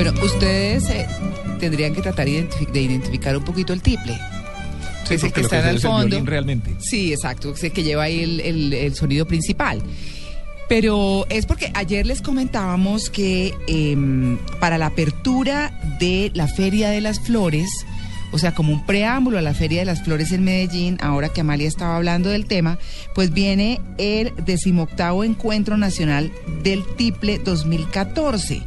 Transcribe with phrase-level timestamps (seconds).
[0.00, 1.08] Bueno, ustedes eh,
[1.58, 4.16] tendrían que tratar de, identificar un poquito el tiple.
[5.02, 6.20] Sí, ese que está en el fondo.
[6.24, 6.76] realmente.
[6.78, 9.82] Sí, exacto, ese que lleva ahí el, sonido principal.
[10.68, 17.00] Pero es porque ayer les comentábamos que em, para la apertura de la Feria de
[17.00, 17.68] las Flores,
[18.30, 21.40] o sea, como un preámbulo a la Feria de las Flores en Medellín, ahora que
[21.40, 22.78] Amalia estaba hablando del tema,
[23.16, 26.30] pues viene el decimoctavo Encuentro Nacional
[26.62, 28.62] del Tiple 2014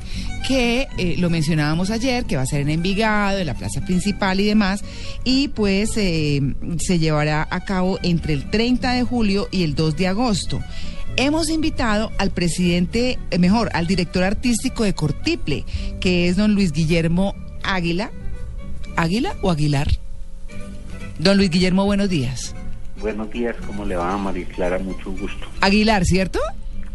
[0.48, 4.40] que eh, lo mencionábamos ayer, que va a ser en Envigado, en la plaza principal
[4.40, 4.84] y demás,
[5.24, 6.42] y pues eh,
[6.80, 10.62] se llevará a cabo entre el 30 de julio y el 2 de agosto.
[11.18, 15.66] Hemos invitado al presidente, eh, mejor, al director artístico de Cortiple,
[16.00, 18.12] que es don Luis Guillermo Águila,
[18.96, 19.88] ¿Águila o Aguilar?
[21.20, 22.56] Don Luis Guillermo, buenos días.
[23.00, 24.80] Buenos días, ¿cómo le va, María Clara?
[24.80, 25.48] Mucho gusto.
[25.60, 26.40] Aguilar, ¿cierto?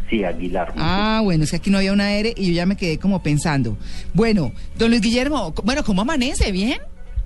[0.09, 0.73] Sí, Aguilar.
[0.77, 3.21] Ah, bueno, es que aquí no había una R y yo ya me quedé como
[3.21, 3.77] pensando.
[4.13, 6.51] Bueno, don Luis Guillermo, bueno, ¿cómo amanece?
[6.51, 6.79] ¿Bien?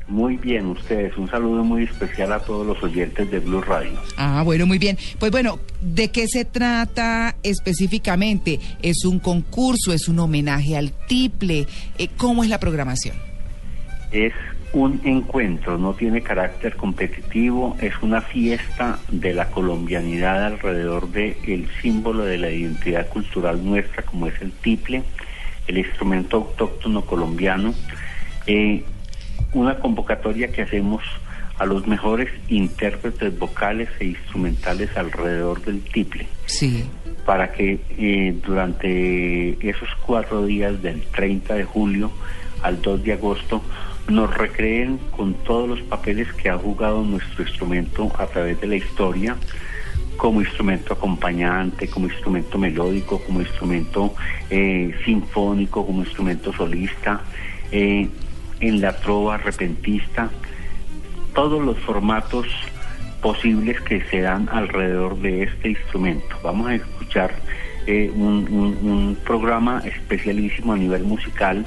[0.08, 1.16] Muy bien, ustedes.
[1.16, 3.94] Un saludo muy especial a todos los oyentes de Blue Radio.
[4.18, 4.98] Ah, bueno, muy bien.
[5.20, 8.59] Pues bueno, ¿de qué se trata específicamente?
[8.82, 9.94] ¿Es un concurso?
[9.94, 11.66] ¿Es un homenaje al tiple?
[11.98, 13.16] Eh, ¿Cómo es la programación?
[14.12, 14.34] Es
[14.74, 21.68] un encuentro, no tiene carácter competitivo, es una fiesta de la colombianidad alrededor del el
[21.82, 25.04] símbolo de la identidad cultural nuestra, como es el tiple,
[25.68, 27.74] el instrumento autóctono colombiano,
[28.48, 28.84] eh,
[29.54, 31.04] una convocatoria que hacemos
[31.58, 36.28] a los mejores intérpretes vocales e instrumentales alrededor del tiple.
[36.46, 36.86] Sí.
[37.26, 42.12] Para que eh, durante esos cuatro días del 30 de julio
[42.64, 43.62] al 2 de agosto
[44.08, 48.76] nos recreen con todos los papeles que ha jugado nuestro instrumento a través de la
[48.76, 49.36] historia,
[50.18, 54.14] como instrumento acompañante, como instrumento melódico, como instrumento
[54.50, 57.22] eh, sinfónico, como instrumento solista,
[57.72, 58.08] eh,
[58.60, 60.30] en la trova repentista,
[61.34, 62.46] todos los formatos
[63.22, 66.36] posibles que se dan alrededor de este instrumento.
[66.44, 67.34] Vamos a escuchar
[67.88, 71.66] eh, un programa especialísimo a nivel musical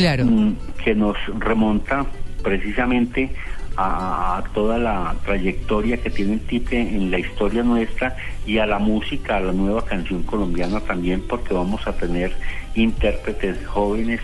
[0.00, 0.24] Claro.
[0.24, 2.06] Mm, que nos remonta
[2.42, 3.34] precisamente
[3.76, 8.16] a, toda la trayectoria que tiene el Tipe en la historia nuestra
[8.46, 12.32] y a la música, a la nueva canción colombiana también, porque vamos a tener
[12.74, 14.20] intérpretes jóvenes,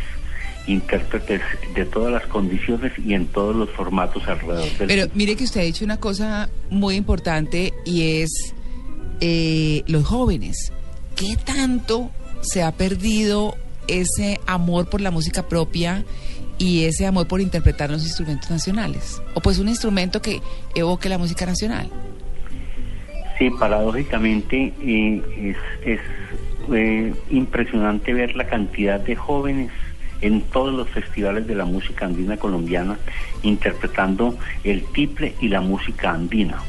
[0.67, 1.43] intérpretes
[1.75, 5.61] de todas las condiciones y en todos los formatos alrededor del Pero mire que usted
[5.61, 8.55] ha dicho una cosa muy importante y es
[9.21, 10.73] eh, los jóvenes.
[11.15, 12.11] ¿Qué tanto
[12.41, 13.57] se ha perdido
[13.89, 16.05] ese amor por la música propia
[16.59, 19.21] y ese amor por interpretar los instrumentos nacionales?
[19.35, 20.41] ¿O pues un instrumento que
[20.75, 21.91] evoque la música nacional?
[23.39, 26.01] Sí, paradójicamente eh, es,
[26.73, 29.71] eh, impresionante ver la cantidad de jóvenes
[30.23, 32.99] en todos los festivales de la música andina colombiana
[33.43, 36.63] interpretando el tiple y la música andina.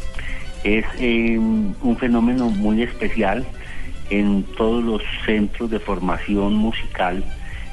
[0.65, 3.45] Es eh, un fenómeno muy especial
[4.09, 7.23] en todos los centros de formación musical,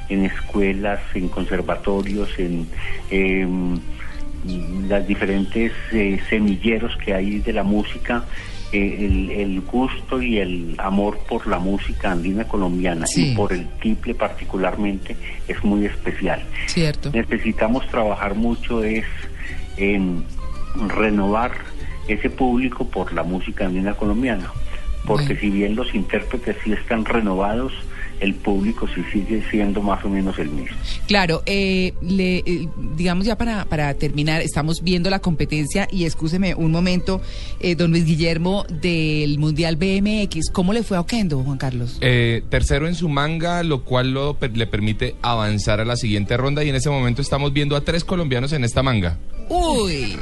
[0.09, 2.67] en escuelas, en conservatorios, en
[3.09, 3.79] em,
[4.87, 8.25] las diferentes eh, semilleros que hay de la música,
[8.71, 14.13] eh, el, gusto y el amor por la música andina colombiana y por el tiple
[14.13, 15.15] particularmente
[15.47, 16.43] es muy especial.
[16.67, 17.11] Cierto.
[17.11, 19.05] Necesitamos trabajar mucho es
[19.77, 20.23] en
[20.89, 21.51] renovar
[22.07, 24.51] ese público por la música andina colombiana
[25.05, 27.73] porque si bien los intérpretes sí están renovados,
[28.19, 30.75] el público sí sigue siendo más o menos el mismo.
[31.07, 36.55] Claro, eh, le, eh, digamos ya para, para terminar, estamos viendo la competencia y escúcheme
[36.55, 37.21] un momento,
[37.59, 41.99] eh, don Luis Guillermo, del Mundial BMX, ¿cómo le fue a Oquendo, Juan Carlos?
[42.49, 46.69] tercero en su manga, lo cual lo, le permite avanzar a la siguiente ronda y
[46.69, 49.17] en ese momento estamos viendo a tres colombianos en esta manga.
[49.47, 50.17] Uy,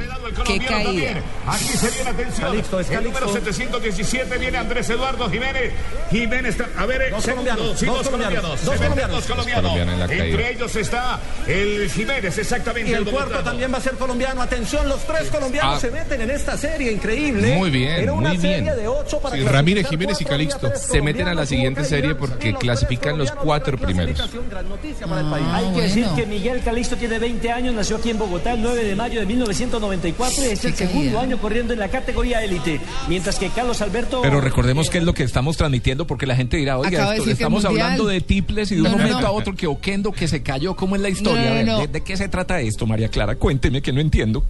[0.46, 1.22] qué caída.
[1.46, 2.48] Aquí se viene atención.
[2.48, 2.98] Calixto, es Calixto.
[2.98, 5.72] El número 717 viene Andrés Eduardo Jiménez.
[6.10, 9.26] Jiménez, a ver, dos colombianos, sí, dos, colombianos, dos colombianos.
[9.26, 10.10] Dos colombianos.
[10.10, 12.90] Entre ellos está el Jiménez, exactamente.
[12.90, 14.42] Y el, cuarto también va a ser colombiano.
[14.42, 15.80] Atención, los tres colombianos ah.
[15.80, 17.56] se meten en esta serie increíble.
[17.56, 18.76] Muy bien, Era una muy serie bien.
[18.76, 22.54] de ocho para sí, Ramírez, Jiménez y Calixto se meten a la siguiente serie porque
[22.54, 24.20] clasifican los cuatro primeros.
[24.20, 28.62] Ah, Hay que decir que Miguel Calixto tiene 20 años, nació aquí en Bogotá el
[28.62, 33.38] 9 de mayo de 1994 es el segundo año corriendo en la categoría élite, mientras
[33.38, 34.22] que Carlos Alberto...
[34.22, 38.06] Pero recordemos que es lo que estamos transmitiendo porque la gente dirá, oiga, estamos hablando
[38.06, 41.02] de tiples y de un momento a otro que Oquendo que se cayó, ¿cómo es
[41.02, 41.86] la historia?
[41.86, 43.36] ¿de, qué se trata esto, María Clara?
[43.36, 44.44] Cuénteme que no entiendo.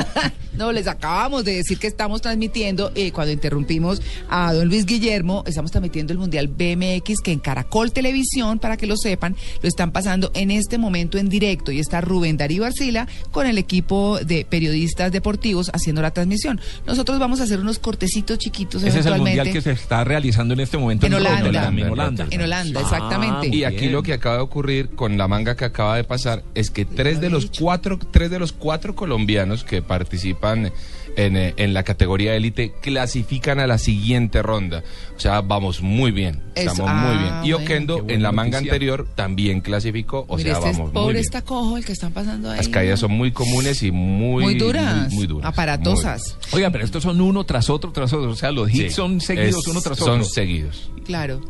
[0.60, 5.42] No, les acabamos de decir que estamos transmitiendo, eh, cuando interrumpimos a don Luis Guillermo,
[5.46, 9.90] estamos transmitiendo el Mundial BMX que en Caracol Televisión, para que lo sepan, lo están
[9.90, 14.44] pasando en este momento en directo y está Rubén Darío Arcila con el equipo de
[14.44, 16.60] periodistas deportivos haciendo la transmisión.
[16.86, 20.52] Nosotros vamos a hacer unos cortecitos chiquitos Ese es el Mundial que se está realizando
[20.52, 22.26] en este momento en, Holanda, en Holanda.
[22.30, 23.48] En Holanda, exactamente.
[23.48, 26.70] y aquí lo que acaba de ocurrir con la manga que acaba de pasar es
[26.70, 31.74] que tres de los cuatro, tres de los cuatro colombianos que participan en, eh, en
[31.74, 34.84] la categoría élite clasifican a la siguiente ronda.
[35.16, 36.40] O sea, vamos muy bien.
[36.54, 37.30] Estamos muy bien.
[37.32, 37.52] ah, Y.
[37.52, 38.72] Oquendo en la manga noticia.
[38.72, 40.24] anterior también clasificó.
[40.28, 41.24] O Mire, sea, este es- vamos muy pobre bien.
[41.24, 42.58] está cojo el que están pasando ahí.
[42.58, 45.48] Las caídas son muy comunes y muy, muy duras, muy, muy duras.
[45.52, 46.36] aparatosas.
[46.52, 48.30] Oiga, pero estos son uno tras otro, tras otro.
[48.30, 50.24] O sea, los Muy- hits Sí, son seguidos es- uno tras Son otro.
[50.24, 50.90] seguidos.
[51.04, 51.40] Claro.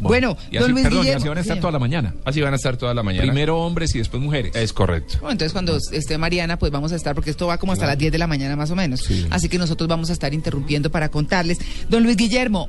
[0.00, 1.20] Bueno, y así, don Luis perdón, y Guillermo.
[1.20, 1.60] así van a estar Sí.
[1.60, 2.14] toda la mañana.
[2.24, 3.22] Así van a estar toda la mañana.
[3.24, 4.54] Primero hombres y después mujeres.
[4.54, 5.14] Es correcto.
[5.20, 7.98] Bueno, entonces cuando esté Mariana, pues vamos a estar, porque esto va como hasta las
[7.98, 9.00] 10 de la mañana más o menos.
[9.00, 9.26] Sí.
[9.30, 11.58] Así que nosotros vamos a estar interrumpiendo para contarles.
[11.88, 12.68] Don Luis Guillermo,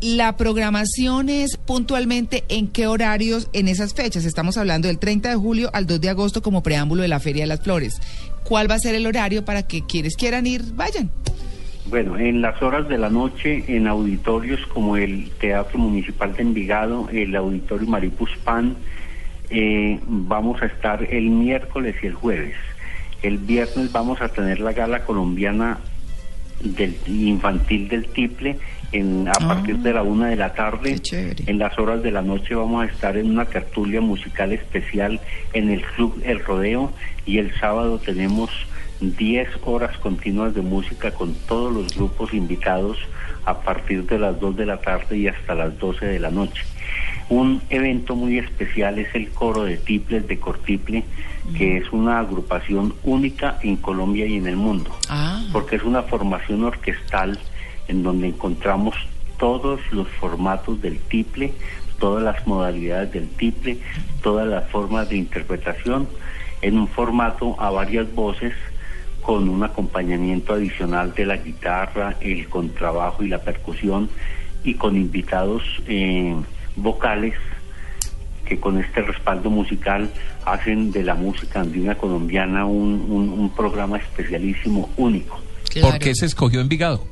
[0.00, 4.24] la programación es puntualmente en qué horarios en esas fechas.
[4.24, 7.44] Estamos hablando del 30 de julio al 2 de agosto como preámbulo de la Feria
[7.44, 7.94] de las Flores.
[8.44, 11.10] ¿Cuál va a ser el horario para que quienes quieran ir vayan?
[11.88, 17.08] Bueno, en las horas de la noche, en auditorios como el Teatro Municipal de Envigado,
[17.12, 18.76] el Auditorio Maripuspán,
[19.50, 22.56] eh, vamos a estar el miércoles y el jueves.
[23.22, 25.78] El viernes vamos a tener la gala colombiana
[26.60, 28.58] del infantil del Tiple
[28.90, 31.00] en, a Ah, partir de la una de la tarde.
[31.46, 35.20] En las horas de la noche vamos a estar en una tertulia musical especial
[35.52, 36.92] en el Club El Rodeo
[37.26, 38.50] y el sábado tenemos
[39.00, 42.98] 10 horas continuas de música con todos los grupos invitados
[43.44, 46.62] a partir de las 2 de la tarde y hasta las 12 de la noche.
[47.28, 51.04] Un evento muy especial es el coro de tiples de Cortiple,
[51.56, 56.02] que es una agrupación única en Colombia y en el mundo Ah, porque es una
[56.02, 57.38] formación orquestal
[57.88, 58.94] en donde encontramos
[59.38, 61.52] todos los formatos del tiple,
[61.98, 63.78] todas las modalidades del tiple,
[64.22, 66.08] todas las formas de interpretación,
[66.62, 68.54] en un formato a varias voces
[69.26, 74.08] con un acompañamiento adicional de la guitarra, el contrabajo y la percusión
[74.62, 76.32] y con invitados eh,
[76.76, 77.34] vocales
[78.44, 80.08] que con este respaldo musical
[80.44, 85.40] hacen de la música andina colombiana un, un- un programa especialísimo, único.
[85.72, 85.88] claro.
[85.90, 87.04] ¿Por qué se escogió Envigado?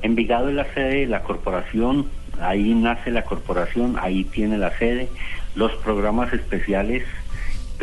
[0.00, 2.06] Envigado es la sede de la corporación,
[2.40, 5.10] ahí nace la corporación, ahí tiene la sede.
[5.54, 7.02] Los programas especiales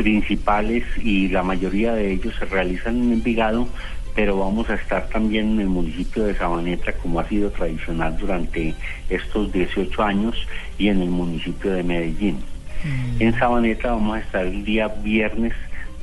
[0.00, 3.68] principales y la mayoría de ellos se realizan en Envigado,
[4.14, 8.74] pero vamos a estar también en el municipio de Sabaneta, como ha sido tradicional durante
[9.10, 10.48] estos 18 años,
[10.78, 12.38] y en el municipio de Medellín.
[13.18, 15.52] En Sabaneta vamos a estar el día viernes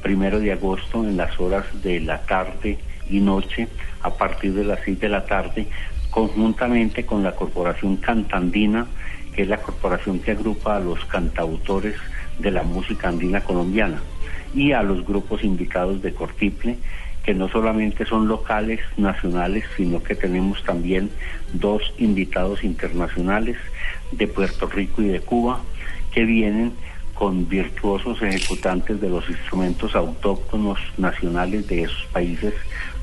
[0.03, 2.77] primero de agosto en las horas de la tarde
[3.09, 3.67] y noche
[4.03, 5.67] a partir de las 6 de la tarde
[6.11, 8.85] conjuntamente con la Corporación Cantandina
[9.33, 11.95] que es la corporación que agrupa a los cantautores
[12.39, 14.01] de la música andina colombiana
[14.53, 16.77] y a los grupos invitados de Cortiple
[17.23, 21.09] que no solamente son locales, nacionales, sino que tenemos también
[21.51, 23.57] dos invitados internacionales
[24.13, 25.59] de Puerto Rico y de Cuba
[26.13, 26.71] que vienen
[27.13, 32.53] con virtuosos ejecutantes de los instrumentos autóctonos nacionales de esos países,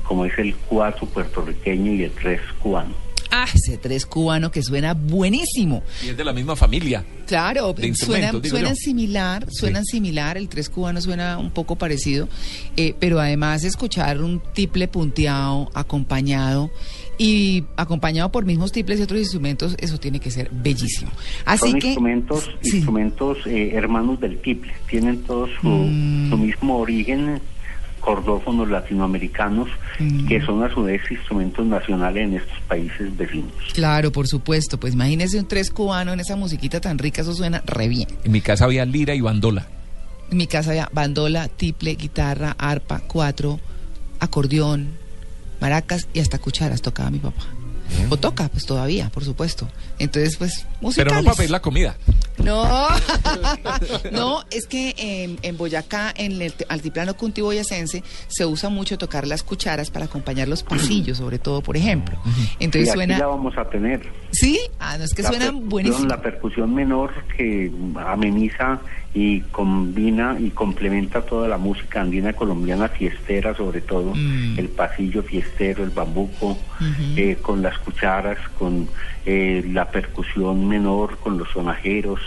[0.03, 3.04] como es el cuatro puertorriqueño y el tres cubano.
[3.31, 5.83] Ah, ese tres cubano que suena buenísimo.
[6.05, 7.03] Y es de la misma familia.
[7.25, 8.75] Claro, de suenan, suenan yo.
[8.75, 12.29] similar, suenan similar, el tres cubano suena un poco parecido,
[12.77, 16.69] eh, pero además escuchar un tiple punteado, acompañado
[17.17, 21.11] y acompañado por mismos tiples y otros instrumentos, eso tiene que ser bellísimo.
[21.45, 22.77] Así Son que instrumentos, sí.
[22.77, 26.29] instrumentos eh, hermanos del tiple, tienen todos su, Mm.
[26.29, 27.39] su mismo origen,
[28.05, 29.67] cordófonos latinoamericanos,
[29.99, 30.27] Mm.
[30.27, 33.51] que son a su vez instrumentos nacionales en estos países vecinos.
[33.73, 37.63] Claro, por supuesto, pues imagínese un tres cubano en esa musiquita tan rica, eso suena
[37.65, 38.07] re bien.
[38.23, 39.65] En mi casa había lira y bandola.
[40.31, 43.59] En mi casa había bandola, tiple, guitarra, arpa, cuatro,
[44.19, 44.89] acordeón,
[45.59, 47.43] maracas y hasta cucharas tocaba mi papá.
[48.09, 49.67] O toca, pues todavía, por supuesto.
[49.99, 51.13] Entonces, pues, musicales.
[51.13, 51.95] Pero no para pedir la comida.
[52.43, 52.87] No,
[54.11, 59.43] no, es que en, en Boyacá, en el altiplano cuntiboyacense, se usa mucho tocar las
[59.43, 62.17] cucharas para acompañar los pasillos, sobre todo, por ejemplo.
[62.59, 63.17] Entonces y aquí suena...
[63.19, 64.01] la vamos a tener.
[64.31, 64.59] ¿Sí?
[64.79, 66.07] Ah, no, es que La suenan buenísimo.
[66.07, 67.71] La percusión menor que
[68.05, 68.79] ameniza
[69.15, 74.59] y combina y complementa toda la música andina colombiana fiestera, sobre todo Mm.
[74.59, 76.57] el pasillo fiestero, el bambuco,
[77.15, 78.87] eh, con las cucharas, con
[79.25, 82.19] eh, la percusión menor, con los sonajeros.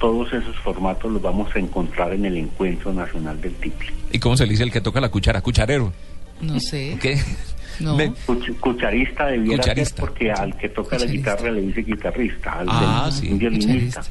[0.00, 3.90] Todos esos formatos los vamos a encontrar en el Encuentro Nacional del Tiple.
[4.12, 5.40] ¿Y cómo se le dice el que toca la cuchara?
[5.40, 5.92] Cucharero.
[6.40, 6.96] No sé.
[7.02, 7.18] ¿Qué?
[7.80, 7.96] No.
[7.96, 9.96] Me- Cuch- Cucharista debiera Cucharista.
[9.96, 13.38] ser porque al que toca la guitarra le dice guitarrista, al Ah, del- sí, un
[13.38, 14.00] violinista.
[14.00, 14.02] Cucharista.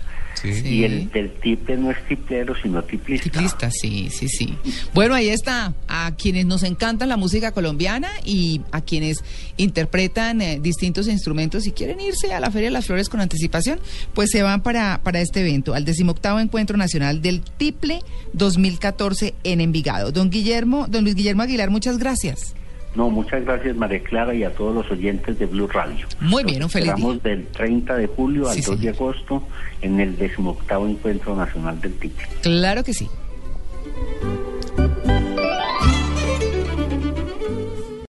[0.44, 0.68] Sí.
[0.68, 3.30] Y el del tiple no es tiplero, sino tiplista.
[3.30, 4.58] Tiplista, sí, sí, sí.
[4.94, 5.74] Bueno, ahí está.
[5.88, 9.24] A quienes nos encanta la música colombiana y a quienes
[9.58, 13.80] interpretan eh, distintos instrumentos y quieren irse a la Feria de las Flores con anticipación,
[14.14, 18.02] pues se van para, para este evento, al decimoctavo Encuentro Nacional del Tiple
[18.34, 20.12] 2014 en Envigado.
[20.12, 22.56] Don Guillermo, don Luis Guillermo Aguilar, muchas gracias.
[22.96, 26.06] No, muchas gracias María Clara y a todos los oyentes de Blue Radio.
[26.20, 27.32] Muy bien, un feliz Esperamos día.
[27.36, 28.96] del 30 de julio al Sí, 2 de señor.
[28.96, 29.44] agosto
[29.82, 32.24] en el 18 Encuentro Nacional del Tiple.
[32.42, 33.10] Claro que sí.